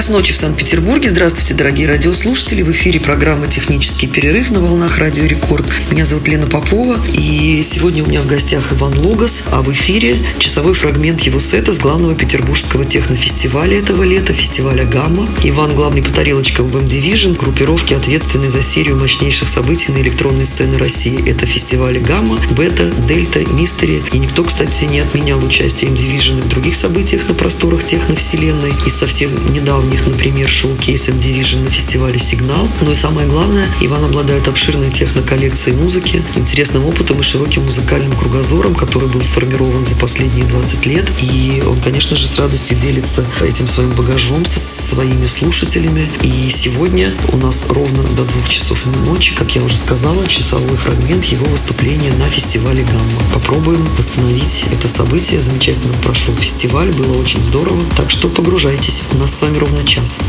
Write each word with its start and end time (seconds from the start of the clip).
Час 0.00 0.08
ночи 0.08 0.32
в 0.32 0.36
Санкт-Петербурге. 0.36 1.10
Здравствуйте, 1.10 1.52
дорогие 1.52 1.86
радиослушатели. 1.86 2.62
В 2.62 2.70
эфире 2.70 2.98
программа 3.00 3.48
«Технический 3.48 4.06
перерыв» 4.06 4.50
на 4.50 4.60
волнах 4.60 4.96
Радио 4.96 5.26
Рекорд. 5.26 5.66
Меня 5.90 6.06
зовут 6.06 6.26
Лена 6.26 6.46
Попова, 6.46 6.98
и 7.12 7.62
сегодня 7.62 8.02
у 8.02 8.06
меня 8.06 8.22
в 8.22 8.26
гостях 8.26 8.72
Иван 8.72 8.98
Логос, 8.98 9.42
а 9.52 9.60
в 9.60 9.70
эфире 9.72 10.24
часовой 10.38 10.72
фрагмент 10.72 11.20
его 11.20 11.38
сета 11.38 11.74
с 11.74 11.78
главного 11.78 12.14
петербургского 12.14 12.86
технофестиваля 12.86 13.78
этого 13.78 14.02
лета, 14.02 14.32
фестиваля 14.32 14.86
«Гамма». 14.86 15.28
Иван– 15.44 15.74
главный 15.74 16.02
по 16.02 16.10
тарелочкам 16.10 16.68
в 16.68 16.78
M-Division, 16.78 17.36
группировки, 17.36 17.92
ответственной 17.92 18.48
за 18.48 18.62
серию 18.62 18.96
мощнейших 18.96 19.50
событий 19.50 19.92
на 19.92 19.98
электронной 19.98 20.46
сцене 20.46 20.78
России. 20.78 21.28
Это 21.28 21.44
фестивали 21.44 21.98
«Гамма», 21.98 22.40
«Бета», 22.52 22.90
«Дельта», 23.06 23.40
«Мистери». 23.52 24.02
И 24.14 24.18
никто, 24.18 24.44
кстати, 24.44 24.86
не 24.86 25.00
отменял 25.00 25.44
участие 25.44 25.90
M-Division 25.90 26.40
в 26.40 26.48
других 26.48 26.74
событиях 26.74 27.28
на 27.28 27.34
просторах 27.34 27.84
техновселенной. 27.84 28.72
И 28.86 28.88
совсем 28.88 29.30
недавно 29.52 29.89
них, 29.90 30.06
например, 30.06 30.48
шоу-кейс 30.48 31.08
M-Division 31.08 31.64
на 31.64 31.70
фестивале 31.70 32.18
«Сигнал». 32.18 32.68
Ну 32.80 32.92
и 32.92 32.94
самое 32.94 33.26
главное, 33.26 33.66
Иван 33.80 34.04
обладает 34.04 34.46
обширной 34.48 34.90
техноколлекцией 34.90 35.76
музыки, 35.76 36.22
интересным 36.36 36.86
опытом 36.86 37.20
и 37.20 37.22
широким 37.22 37.64
музыкальным 37.66 38.12
кругозором, 38.16 38.74
который 38.74 39.08
был 39.08 39.22
сформирован 39.22 39.84
за 39.84 39.96
последние 39.96 40.46
20 40.46 40.86
лет. 40.86 41.10
И 41.20 41.62
он, 41.66 41.80
конечно 41.80 42.16
же, 42.16 42.28
с 42.28 42.38
радостью 42.38 42.78
делится 42.78 43.24
этим 43.42 43.66
своим 43.68 43.90
багажом 43.90 44.46
со 44.46 44.60
своими 44.60 45.26
слушателями. 45.26 46.08
И 46.22 46.48
сегодня 46.50 47.12
у 47.32 47.36
нас 47.36 47.66
ровно 47.68 48.02
до 48.02 48.24
двух 48.24 48.48
часов 48.48 48.86
ночи, 49.06 49.34
как 49.34 49.54
я 49.56 49.62
уже 49.62 49.76
сказала, 49.76 50.26
часовой 50.26 50.76
фрагмент 50.76 51.24
его 51.24 51.46
выступления 51.46 52.12
на 52.12 52.28
фестивале 52.28 52.84
«Гамма». 52.84 53.20
Попробуем 53.34 53.84
восстановить 53.98 54.64
это 54.72 54.88
событие. 54.88 55.40
Замечательно 55.40 55.92
прошел 56.04 56.34
фестиваль, 56.36 56.92
было 56.92 57.18
очень 57.18 57.42
здорово. 57.42 57.80
Так 57.96 58.10
что 58.10 58.28
погружайтесь. 58.28 59.02
У 59.12 59.16
нас 59.16 59.34
с 59.34 59.42
вами 59.42 59.58
ровно 59.58 59.79
час. 59.84 60.20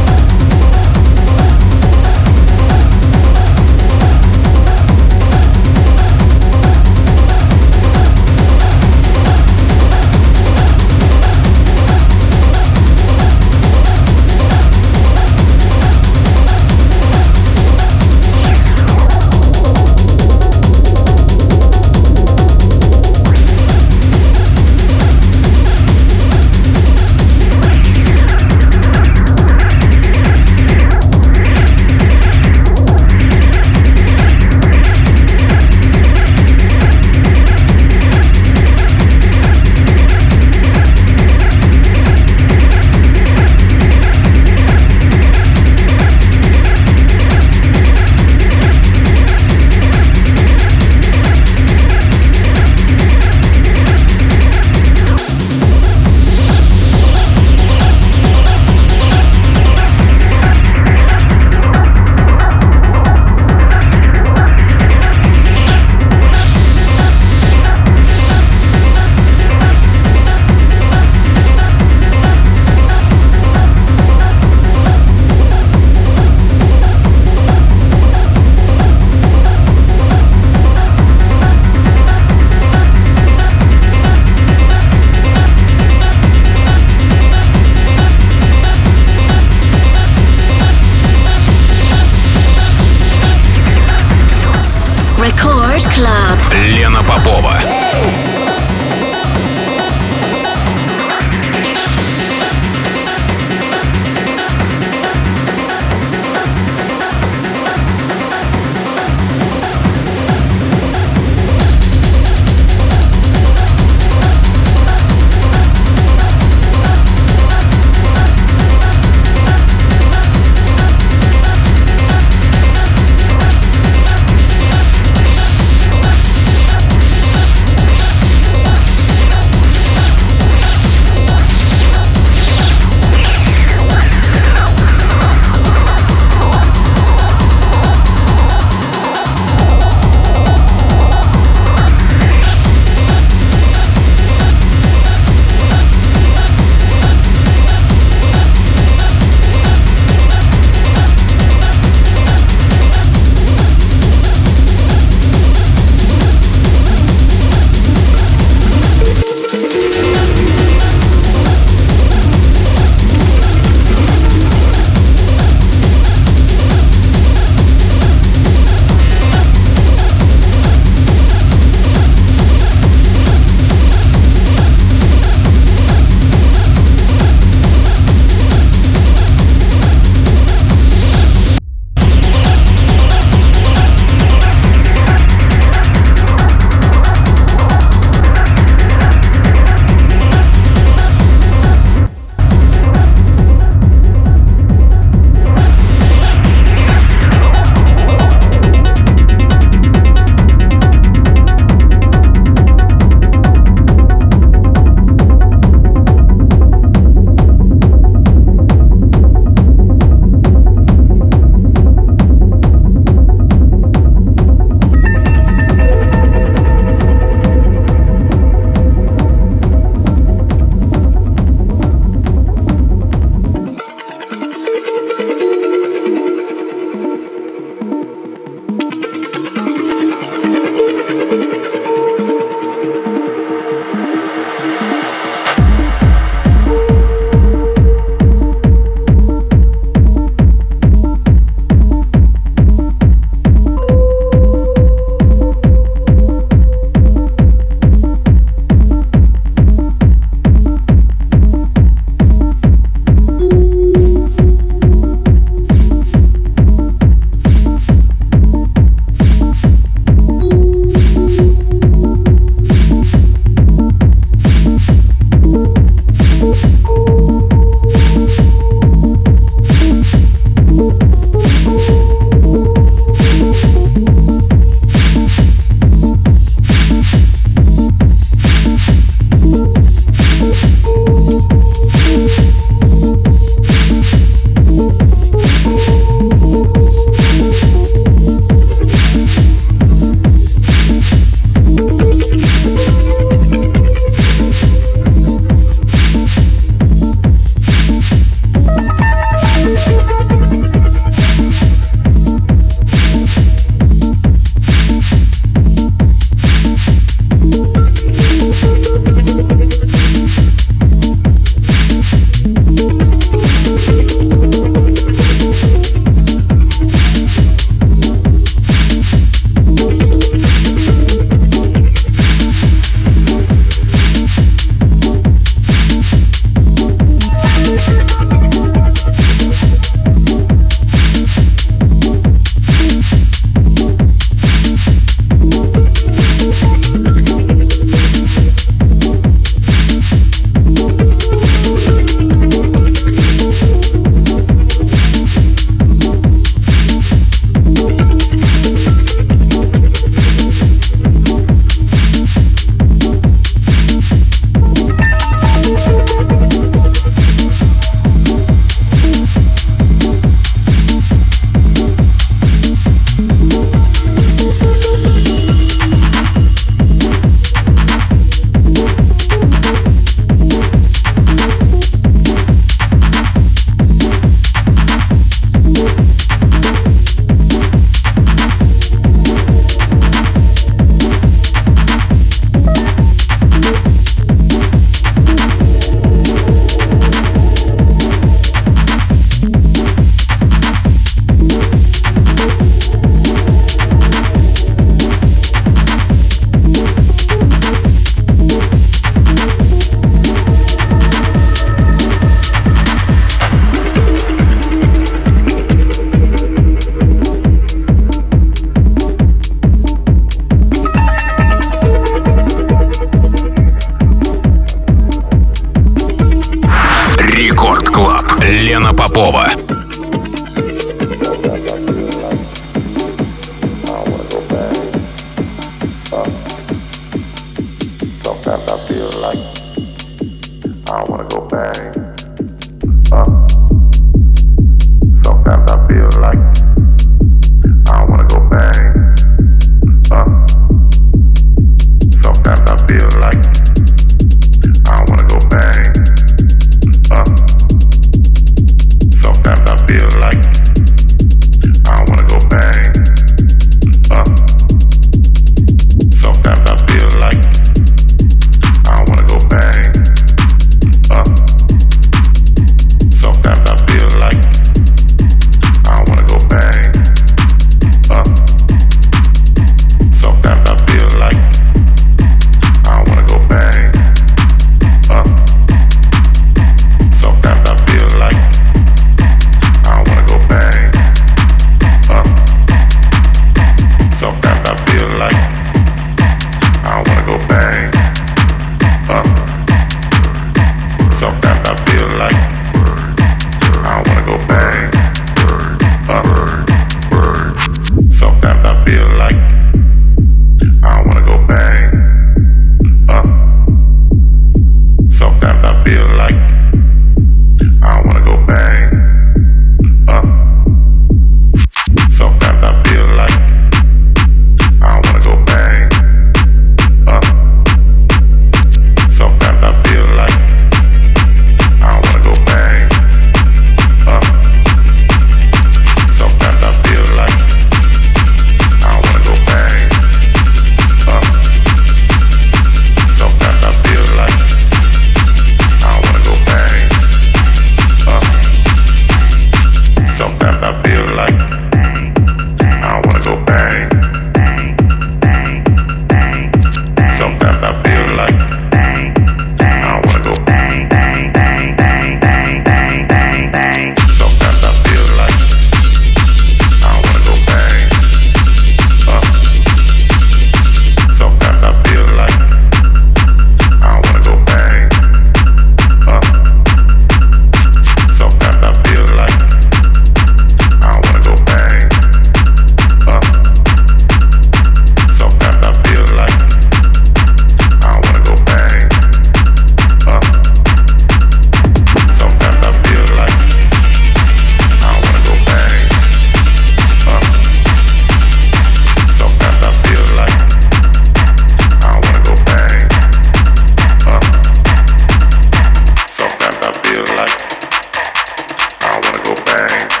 bang. 599.51 600.00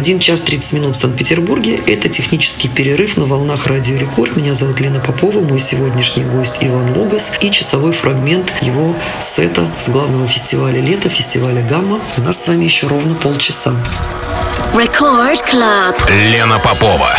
1 0.00 0.18
час 0.18 0.40
30 0.40 0.72
минут 0.72 0.96
в 0.96 0.98
Санкт-Петербурге. 0.98 1.78
Это 1.86 2.08
технический 2.08 2.68
перерыв 2.68 3.18
на 3.18 3.26
волнах 3.26 3.66
Радио 3.66 3.98
Рекорд. 3.98 4.34
Меня 4.34 4.54
зовут 4.54 4.80
Лена 4.80 4.98
Попова, 4.98 5.40
мой 5.40 5.58
сегодняшний 5.58 6.24
гость 6.24 6.56
Иван 6.62 6.96
Логос 6.96 7.32
и 7.42 7.50
часовой 7.50 7.92
фрагмент 7.92 8.50
его 8.62 8.96
сета 9.20 9.70
с 9.76 9.90
главного 9.90 10.26
фестиваля 10.26 10.80
лета, 10.80 11.10
фестиваля 11.10 11.62
«Гамма». 11.62 12.00
У 12.16 12.22
нас 12.22 12.42
с 12.42 12.48
вами 12.48 12.64
еще 12.64 12.86
ровно 12.86 13.14
полчаса. 13.14 13.74
Record 14.72 15.44
Club. 15.44 16.10
Лена 16.10 16.58
Попова. 16.58 17.10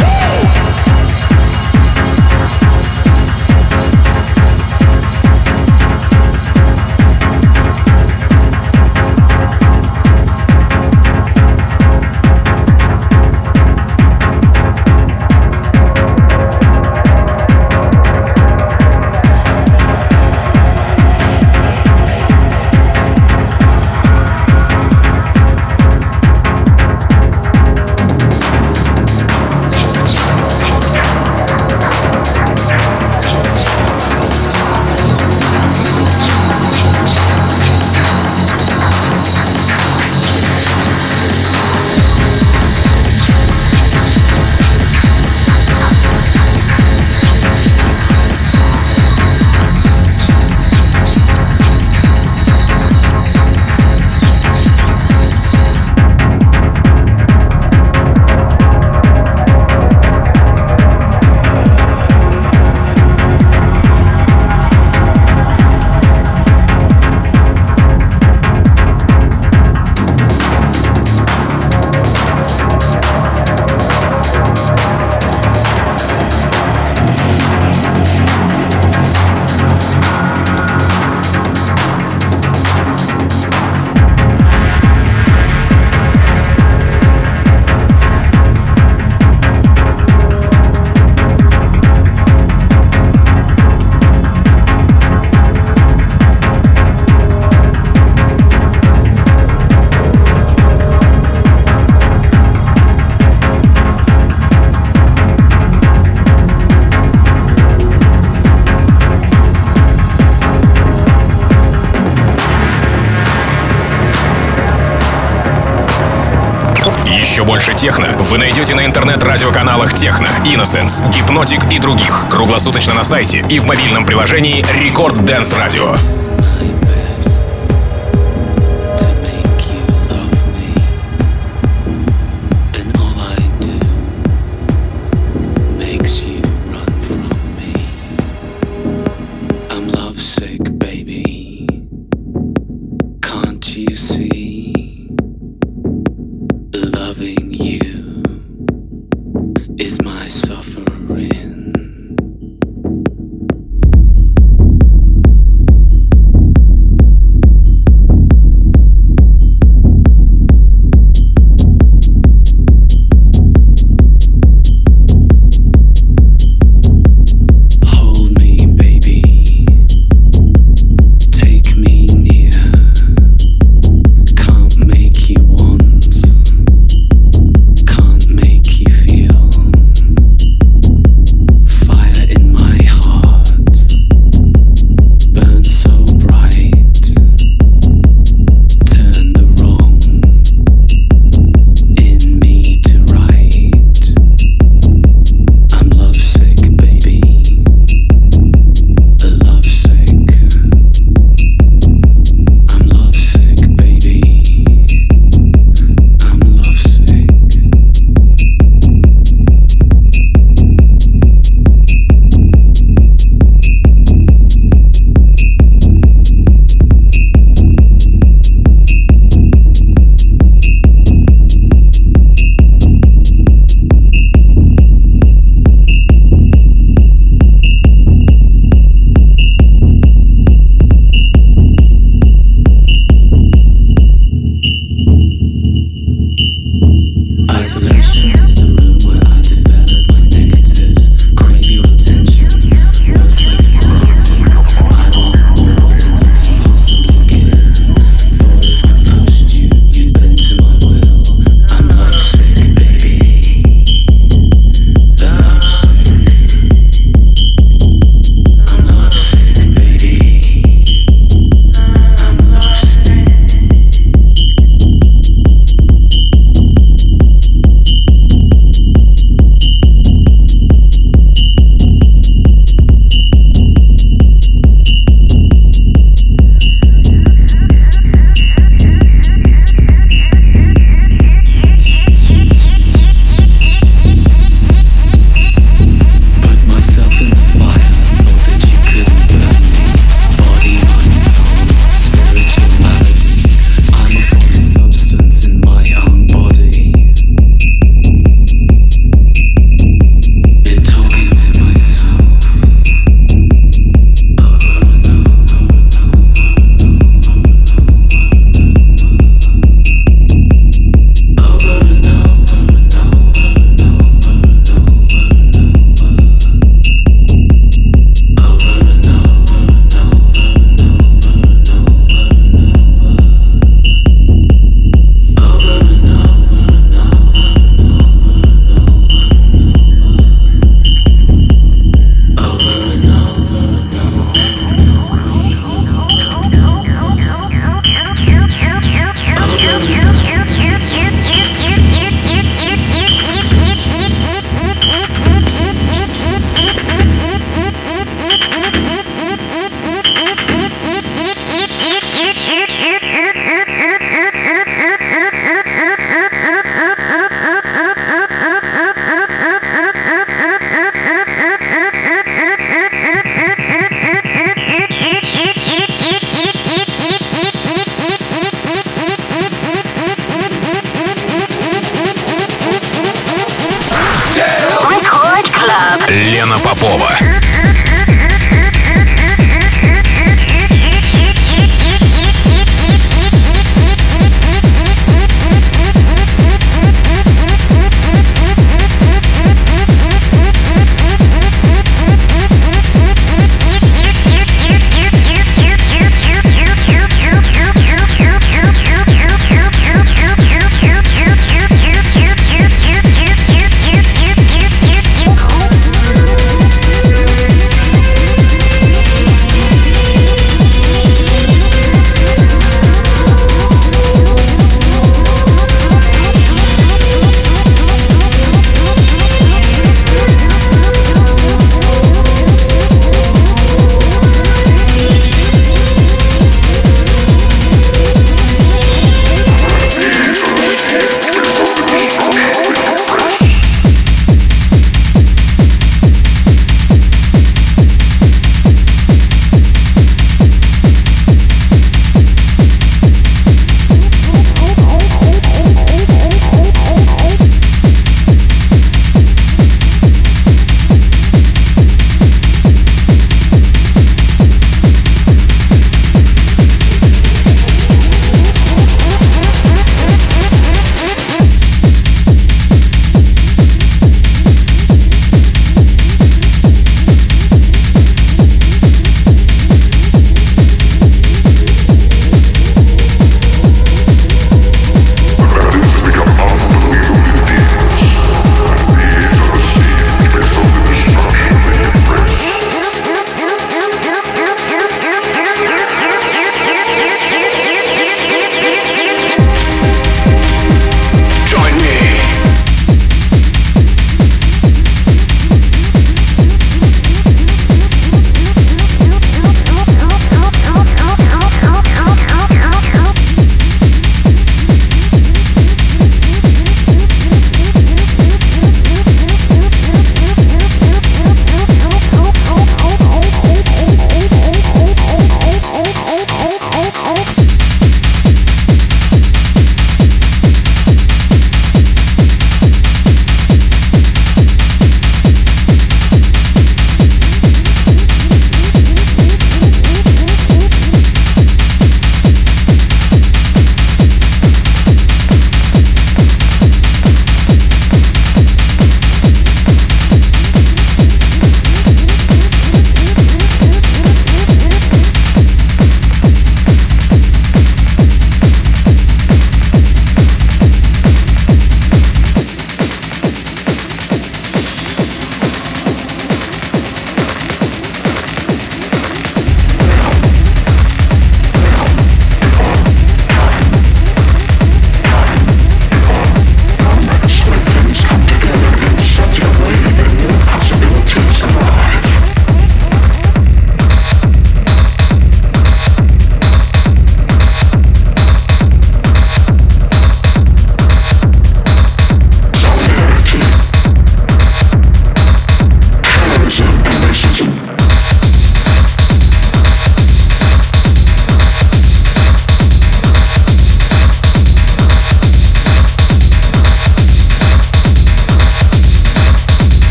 Вы 118.22 118.38
найдете 118.38 118.76
на 118.76 118.86
интернет-радиоканалах 118.86 119.94
Техно, 119.94 120.28
Innocence, 120.46 121.08
Гипнотик 121.12 121.72
и 121.72 121.80
других. 121.80 122.26
Круглосуточно 122.30 122.94
на 122.94 123.04
сайте 123.04 123.44
и 123.50 123.60
в 123.60 123.66
мобильном 123.66 124.06
приложении 124.06 124.66
Рекорд 124.74 125.16
Dance 125.18 125.56
Radio. 125.58 126.21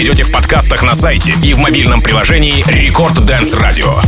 Найдете 0.00 0.22
в 0.22 0.32
подкастах 0.32 0.82
на 0.82 0.94
сайте 0.94 1.34
и 1.42 1.52
в 1.52 1.58
мобильном 1.58 2.00
приложении 2.00 2.64
Record 2.66 3.22
Dance 3.26 3.52
Radio. 3.52 4.00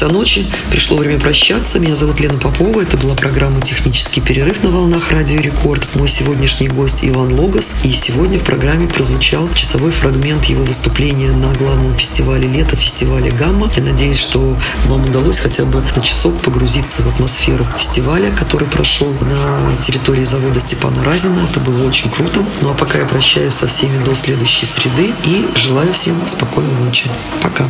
Часа 0.00 0.12
ночи. 0.12 0.46
Пришло 0.70 0.96
время 0.96 1.20
прощаться. 1.20 1.78
Меня 1.78 1.94
зовут 1.94 2.20
Лена 2.20 2.38
Попова. 2.38 2.80
Это 2.80 2.96
была 2.96 3.14
программа 3.14 3.60
«Технический 3.60 4.22
перерыв» 4.22 4.62
на 4.62 4.70
волнах 4.70 5.10
Радио 5.10 5.38
Рекорд. 5.38 5.86
Мой 5.94 6.08
сегодняшний 6.08 6.68
гость 6.68 7.00
Иван 7.02 7.38
Логос. 7.38 7.74
И 7.84 7.92
сегодня 7.92 8.38
в 8.38 8.42
программе 8.42 8.86
прозвучал 8.88 9.52
часовой 9.52 9.90
фрагмент 9.90 10.46
его 10.46 10.64
выступления 10.64 11.32
на 11.32 11.52
главном 11.52 11.94
фестивале 11.96 12.48
лета, 12.48 12.76
фестивале 12.76 13.30
«Гамма». 13.30 13.70
Я 13.76 13.82
надеюсь, 13.82 14.18
что 14.18 14.56
вам 14.86 15.04
удалось 15.04 15.38
хотя 15.38 15.66
бы 15.66 15.84
на 15.94 16.02
часок 16.02 16.40
погрузиться 16.40 17.02
в 17.02 17.08
атмосферу 17.08 17.66
фестиваля, 17.76 18.30
который 18.30 18.68
прошел 18.68 19.12
на 19.20 19.76
территории 19.82 20.24
завода 20.24 20.60
Степана 20.60 21.04
Разина. 21.04 21.46
Это 21.50 21.60
было 21.60 21.86
очень 21.86 22.10
круто. 22.10 22.42
Ну 22.62 22.70
а 22.70 22.74
пока 22.74 22.98
я 22.98 23.04
прощаюсь 23.04 23.52
со 23.52 23.66
всеми 23.66 24.02
до 24.02 24.14
следующей 24.14 24.64
среды 24.64 25.12
и 25.26 25.46
желаю 25.56 25.92
всем 25.92 26.16
спокойной 26.26 26.72
ночи. 26.86 27.04
Пока. 27.42 27.68